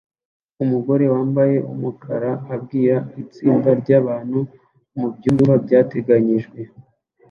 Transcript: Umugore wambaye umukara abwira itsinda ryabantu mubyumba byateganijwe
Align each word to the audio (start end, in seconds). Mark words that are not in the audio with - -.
Umugore 0.63 1.05
wambaye 1.13 1.57
umukara 1.73 2.31
abwira 2.53 2.95
itsinda 3.21 3.69
ryabantu 3.81 4.39
mubyumba 4.97 5.53
byateganijwe 5.65 6.59